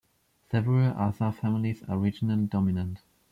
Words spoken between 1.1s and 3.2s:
families are regionally dominant.